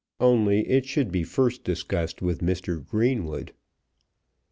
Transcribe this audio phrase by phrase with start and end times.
[0.19, 2.83] Only it should be first discussed with Mr.
[2.83, 3.53] Greenwood.